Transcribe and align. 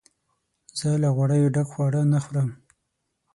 زه 0.79 0.89
له 1.03 1.09
غوړیو 1.15 1.53
ډک 1.55 1.67
خواړه 1.73 2.01
نه 2.13 2.19
خورم. 2.25 2.49